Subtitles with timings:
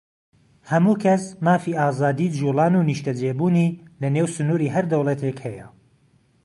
[0.71, 5.65] هەموو کەس مافی ئازادیی جووڵان و نیشتەجێبوونی لەنێو سنووری هەر دەوڵەتێک هەیە.